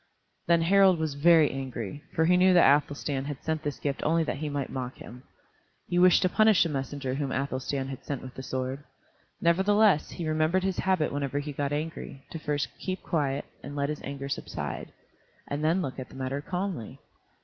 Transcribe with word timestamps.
Then 0.47 0.63
Harald 0.63 0.97
was 0.97 1.13
very 1.13 1.51
angry, 1.51 2.03
for 2.15 2.25
he 2.25 2.35
knew 2.35 2.55
that 2.55 2.75
Athelstan 2.75 3.25
had 3.25 3.43
sent 3.43 3.61
this 3.61 3.77
gift 3.77 4.01
only 4.01 4.23
that 4.23 4.37
he 4.37 4.49
might 4.49 4.71
mock 4.71 4.95
him. 4.95 5.21
He 5.87 5.99
wished 5.99 6.23
to 6.23 6.27
punish 6.29 6.63
the 6.63 6.69
messenger 6.69 7.13
whom 7.13 7.31
Athelstan 7.31 7.89
had 7.89 8.03
sent 8.03 8.23
with 8.23 8.33
the 8.33 8.41
sword. 8.41 8.83
Nevertheless 9.41 10.09
he 10.09 10.27
remembered 10.27 10.63
his 10.63 10.79
habit 10.79 11.13
whenever 11.13 11.37
he 11.37 11.53
got 11.53 11.71
angry, 11.71 12.25
to 12.31 12.39
first 12.39 12.69
keep 12.79 13.03
quiet 13.03 13.45
and 13.61 13.75
let 13.75 13.89
his 13.89 14.01
anger 14.01 14.27
subside, 14.27 14.91
and 15.47 15.63
then 15.63 15.83
look 15.83 15.99
at 15.99 16.09
the 16.09 16.15
matter 16.15 16.41
calmly. 16.41 16.97